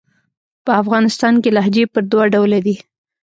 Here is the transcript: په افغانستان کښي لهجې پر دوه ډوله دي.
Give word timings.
په 0.65 0.71
افغانستان 0.81 1.33
کښي 1.43 1.51
لهجې 1.55 1.83
پر 1.93 2.03
دوه 2.11 2.25
ډوله 2.33 2.59
دي. 2.65 2.75